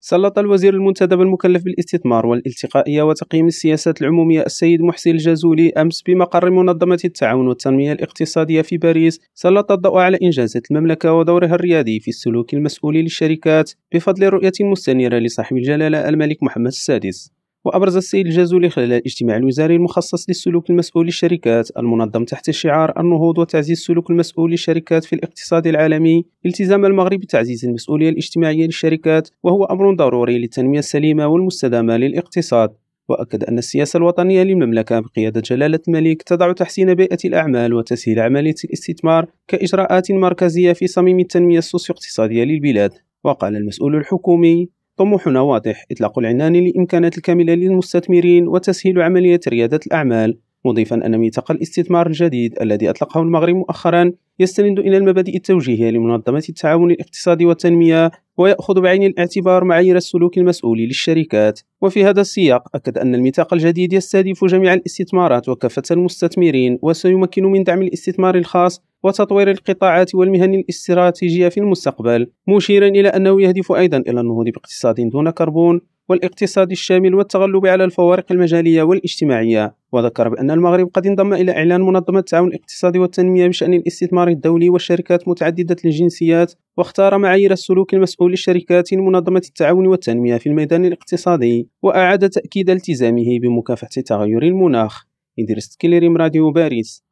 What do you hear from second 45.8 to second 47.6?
إطلاق العنان للإمكانات الكاملة